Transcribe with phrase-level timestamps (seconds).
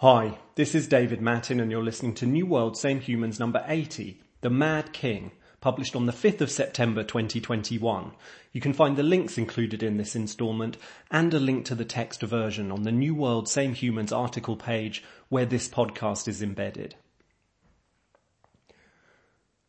[0.00, 4.20] Hi, this is David Mattin and you're listening to New World Same Humans number 80,
[4.42, 5.30] The Mad King,
[5.62, 8.12] published on the 5th of September 2021.
[8.52, 10.76] You can find the links included in this instalment
[11.10, 15.02] and a link to the text version on the New World Same Humans article page
[15.30, 16.94] where this podcast is embedded.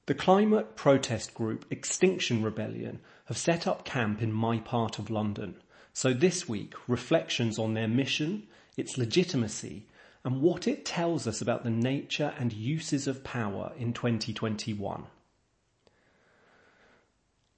[0.07, 5.55] The climate protest group Extinction Rebellion have set up camp in my part of London.
[5.94, 9.86] So this week, reflections on their mission, its legitimacy,
[10.28, 15.06] and what it tells us about the nature and uses of power in 2021.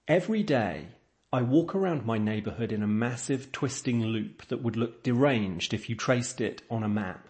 [0.07, 0.89] Every day,
[1.33, 5.89] I walk around my neighbourhood in a massive twisting loop that would look deranged if
[5.89, 7.29] you traced it on a map.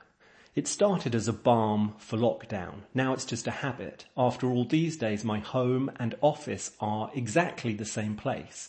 [0.56, 2.82] It started as a balm for lockdown.
[2.94, 4.04] Now it's just a habit.
[4.18, 8.68] After all, these days my home and office are exactly the same place.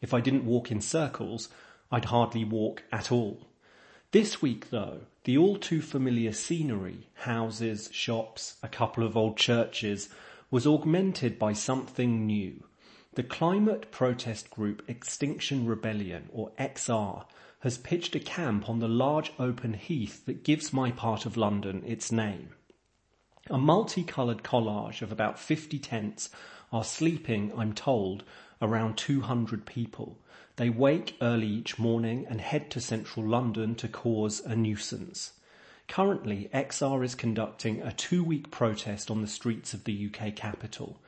[0.00, 1.50] If I didn't walk in circles,
[1.92, 3.46] I'd hardly walk at all.
[4.16, 10.08] This week though, the all too familiar scenery, houses, shops, a couple of old churches,
[10.50, 12.64] was augmented by something new.
[13.12, 17.26] The climate protest group Extinction Rebellion, or XR,
[17.60, 21.82] has pitched a camp on the large open heath that gives my part of London
[21.86, 22.54] its name.
[23.50, 26.30] A multicoloured collage of about 50 tents
[26.72, 28.24] are sleeping, I'm told,
[28.60, 30.18] around 200 people.
[30.56, 35.32] They wake early each morning and head to central London to cause a nuisance.
[35.88, 41.00] Currently, XR is conducting a two week protest on the streets of the UK capital.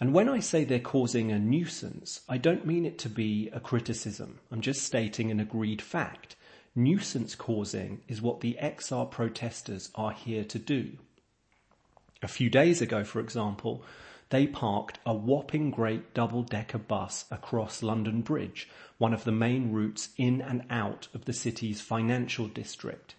[0.00, 3.60] And when I say they're causing a nuisance, I don't mean it to be a
[3.60, 4.40] criticism.
[4.50, 6.34] I'm just stating an agreed fact.
[6.74, 10.98] Nuisance causing is what the XR protesters are here to do.
[12.20, 13.84] A few days ago, for example,
[14.32, 18.66] they parked a whopping great double-decker bus across London Bridge,
[18.96, 23.14] one of the main routes in and out of the city's financial district.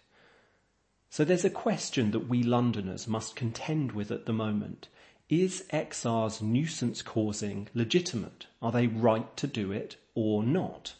[1.08, 4.88] So there's a question that we Londoners must contend with at the moment.
[5.28, 8.48] Is XR's nuisance causing legitimate?
[8.60, 10.94] Are they right to do it or not?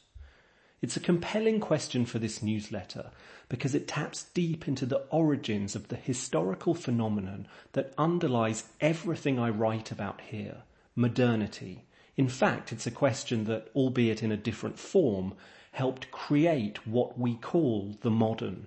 [0.80, 3.10] It's a compelling question for this newsletter
[3.54, 9.48] because it taps deep into the origins of the historical phenomenon that underlies everything I
[9.48, 10.62] write about here,
[10.96, 11.84] modernity.
[12.16, 15.34] In fact, it's a question that, albeit in a different form,
[15.70, 18.66] helped create what we call the modern.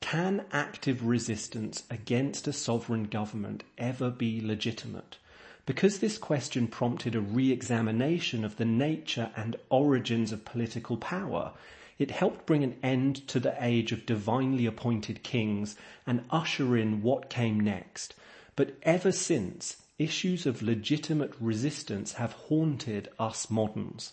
[0.00, 5.18] Can active resistance against a sovereign government ever be legitimate?
[5.66, 11.52] Because this question prompted a re-examination of the nature and origins of political power,
[11.98, 15.76] it helped bring an end to the age of divinely appointed kings
[16.06, 18.14] and usher in what came next.
[18.56, 24.12] But ever since, issues of legitimate resistance have haunted us moderns.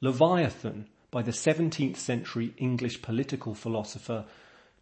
[0.00, 4.24] Leviathan, by the 17th century English political philosopher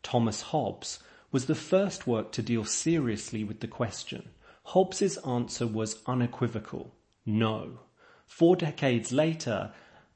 [0.03, 1.01] Thomas Hobbes,
[1.31, 4.31] was the first work to deal seriously with the question.
[4.65, 6.95] Hobbes's answer was unequivocal,
[7.27, 7.81] no.
[8.27, 9.73] Four decades later,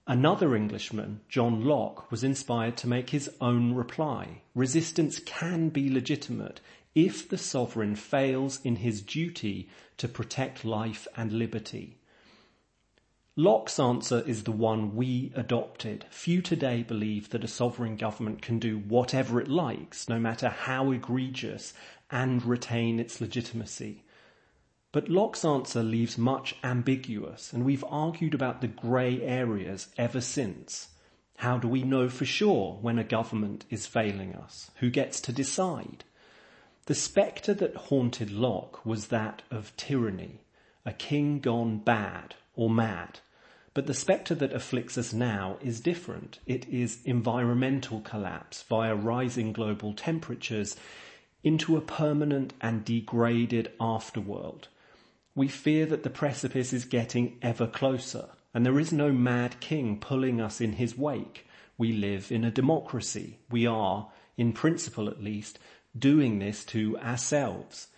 [0.06, 4.42] another Englishman, John Locke, was inspired to make his own reply.
[4.54, 6.60] Resistance can be legitimate
[6.94, 11.96] if the sovereign fails in his duty to protect life and liberty.
[13.36, 16.04] Locke's answer is the one we adopted.
[16.08, 20.92] Few today believe that a sovereign government can do whatever it likes, no matter how
[20.92, 21.74] egregious,
[22.12, 24.03] and retain its legitimacy.
[24.94, 30.90] But Locke's answer leaves much ambiguous, and we've argued about the grey areas ever since.
[31.38, 34.70] How do we know for sure when a government is failing us?
[34.76, 36.04] Who gets to decide?
[36.86, 40.42] The spectre that haunted Locke was that of tyranny,
[40.86, 43.18] a king gone bad or mad.
[43.74, 46.38] But the spectre that afflicts us now is different.
[46.46, 50.76] It is environmental collapse via rising global temperatures
[51.42, 54.68] into a permanent and degraded afterworld
[55.34, 59.98] we fear that the precipice is getting ever closer, and there is no mad king
[59.98, 61.46] pulling us in his wake.
[61.76, 63.40] We live in a democracy.
[63.50, 65.58] We are, in principle at least,
[65.98, 67.88] doing this to ourselves.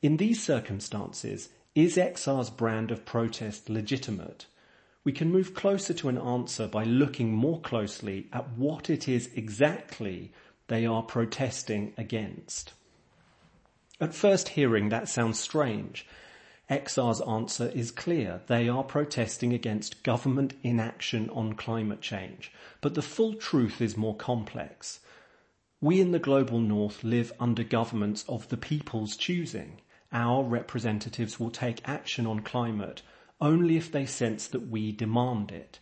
[0.00, 4.46] In these circumstances, is XR's brand of protest legitimate?
[5.04, 9.30] We can move closer to an answer by looking more closely at what it is
[9.34, 10.32] exactly
[10.68, 12.72] they are protesting against.
[14.00, 16.06] At first hearing, that sounds strange,
[16.70, 18.42] XR's answer is clear.
[18.46, 22.52] They are protesting against government inaction on climate change.
[22.82, 25.00] But the full truth is more complex.
[25.80, 29.80] We in the global north live under governments of the people's choosing.
[30.12, 33.00] Our representatives will take action on climate
[33.40, 35.78] only if they sense that we demand it.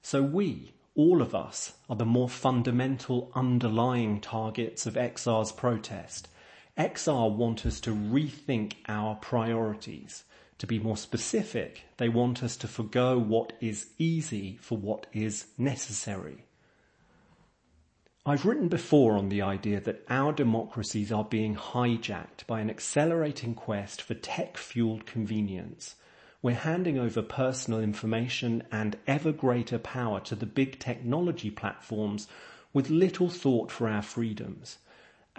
[0.00, 6.28] So we, all of us are the more fundamental underlying targets of XR's protest.
[6.78, 10.24] XR want us to rethink our priorities.
[10.60, 15.46] To be more specific, they want us to forgo what is easy for what is
[15.56, 16.44] necessary.
[18.26, 23.54] I've written before on the idea that our democracies are being hijacked by an accelerating
[23.54, 25.94] quest for tech-fueled convenience.
[26.42, 32.28] We're handing over personal information and ever greater power to the big technology platforms
[32.74, 34.76] with little thought for our freedoms.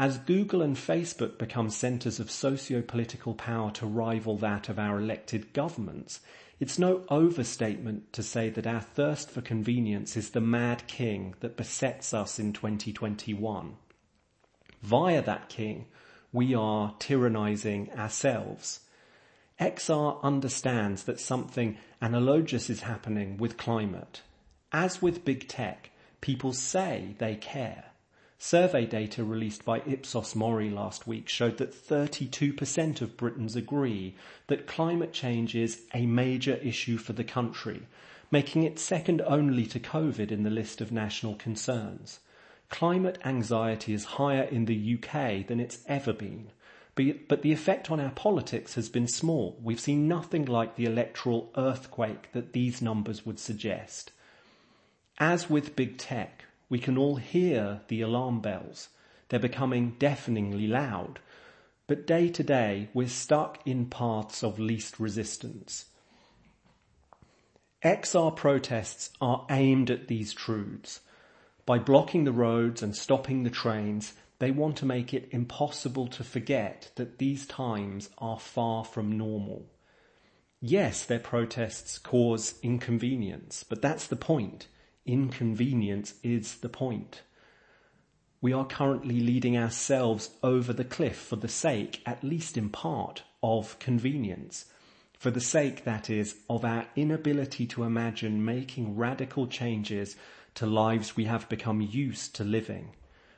[0.01, 5.53] As Google and Facebook become centres of socio-political power to rival that of our elected
[5.53, 6.21] governments,
[6.59, 11.55] it's no overstatement to say that our thirst for convenience is the mad king that
[11.55, 13.75] besets us in 2021.
[14.81, 15.85] Via that king,
[16.33, 18.79] we are tyrannizing ourselves.
[19.59, 24.23] XR understands that something analogous is happening with climate.
[24.71, 27.90] As with big tech, people say they care.
[28.43, 34.15] Survey data released by Ipsos Mori last week showed that 32% of Britons agree
[34.47, 37.83] that climate change is a major issue for the country,
[38.31, 42.19] making it second only to COVID in the list of national concerns.
[42.69, 46.49] Climate anxiety is higher in the UK than it's ever been.
[46.95, 49.59] But the effect on our politics has been small.
[49.61, 54.11] We've seen nothing like the electoral earthquake that these numbers would suggest.
[55.19, 58.87] As with big tech, we can all hear the alarm bells.
[59.27, 61.19] They're becoming deafeningly loud.
[61.85, 65.87] But day to day, we're stuck in paths of least resistance.
[67.83, 71.01] XR protests are aimed at these truths.
[71.65, 76.23] By blocking the roads and stopping the trains, they want to make it impossible to
[76.23, 79.65] forget that these times are far from normal.
[80.61, 84.67] Yes, their protests cause inconvenience, but that's the point.
[85.05, 87.23] Inconvenience is the point.
[88.39, 93.23] We are currently leading ourselves over the cliff for the sake, at least in part,
[93.43, 94.65] of convenience.
[95.17, 100.15] For the sake, that is, of our inability to imagine making radical changes
[100.55, 102.95] to lives we have become used to living.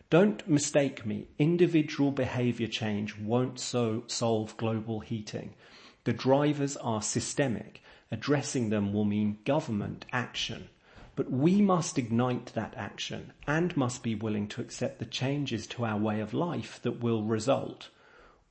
[0.09, 5.55] Don't mistake me, individual behaviour change won't so solve global heating.
[6.03, 7.81] The drivers are systemic.
[8.11, 10.69] Addressing them will mean government action.
[11.15, 15.85] But we must ignite that action and must be willing to accept the changes to
[15.85, 17.89] our way of life that will result.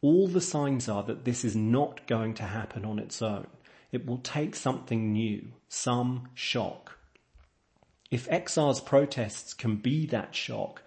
[0.01, 3.49] All the signs are that this is not going to happen on its own.
[3.91, 6.99] It will take something new, some shock.
[8.11, 10.83] If XR's protests can be that shock,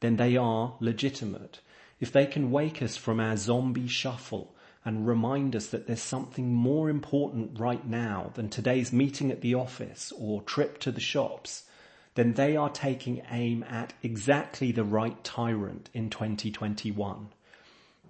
[0.00, 1.60] then they are legitimate.
[2.00, 4.54] If they can wake us from our zombie shuffle
[4.84, 9.54] and remind us that there's something more important right now than today's meeting at the
[9.54, 11.64] office or trip to the shops,
[12.14, 17.28] then they are taking aim at exactly the right tyrant in 2021.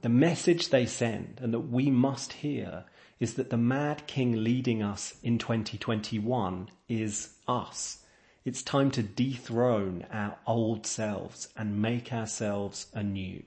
[0.03, 2.85] The message they send and that we must hear
[3.19, 7.99] is that the mad king leading us in 2021 is us.
[8.45, 13.43] It's time to dethrone our old selves and make ourselves anew.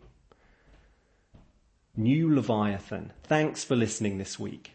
[1.95, 3.13] New Leviathan.
[3.21, 4.71] Thanks for listening this week.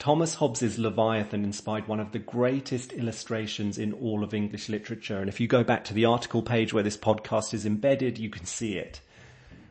[0.00, 5.20] Thomas Hobbes's Leviathan inspired one of the greatest illustrations in all of English literature.
[5.20, 8.30] And if you go back to the article page where this podcast is embedded, you
[8.30, 9.00] can see it.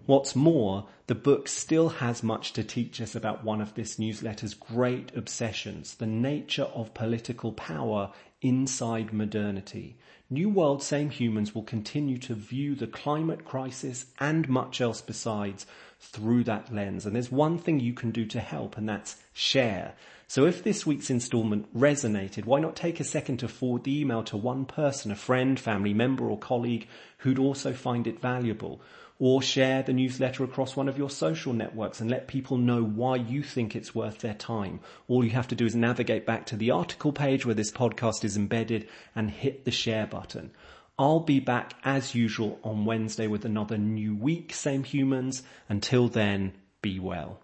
[0.05, 4.53] What's more, the book still has much to teach us about one of this newsletter's
[4.53, 9.97] great obsessions, the nature of political power inside modernity.
[10.29, 15.65] New World Same Humans will continue to view the climate crisis and much else besides
[15.99, 17.07] through that lens.
[17.07, 19.95] And there's one thing you can do to help and that's share.
[20.27, 24.23] So if this week's installment resonated, why not take a second to forward the email
[24.23, 26.87] to one person, a friend, family member or colleague
[27.19, 28.81] who'd also find it valuable?
[29.17, 33.15] Or share the newsletter across one of your social networks and let people know why
[33.15, 34.81] you think it's worth their time.
[35.07, 38.25] All you have to do is navigate back to the article page where this podcast
[38.25, 40.51] is embedded and hit the share button.
[40.99, 45.43] I'll be back as usual on Wednesday with another new week, same humans.
[45.69, 47.39] Until then, be well.